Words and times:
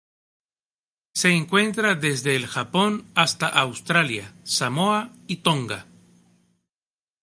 Se 1.13 1.29
encuentra 1.29 1.93
desde 1.93 2.35
el 2.35 2.47
Japón 2.47 3.05
hasta 3.13 3.47
Australia, 3.47 4.33
Samoa 4.43 5.11
y 5.27 5.35
Tonga. 5.43 5.85